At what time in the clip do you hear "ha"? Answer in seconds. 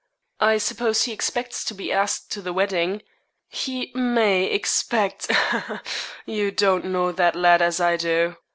5.31-5.59, 5.59-5.81, 5.83-5.83